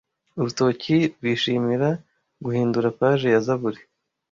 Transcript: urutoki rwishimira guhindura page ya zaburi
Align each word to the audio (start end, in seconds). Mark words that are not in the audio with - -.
urutoki 0.37 0.95
rwishimira 1.15 1.89
guhindura 2.43 2.87
page 2.99 3.25
ya 3.33 3.39
zaburi 3.45 3.81